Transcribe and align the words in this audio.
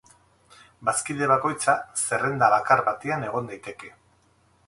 Bazkide 0.87 1.27
bakoitza 1.31 1.75
zerrenda 2.05 2.49
bakar 2.55 2.83
batean 2.89 3.27
egon 3.31 3.51
daiteke. 3.51 3.93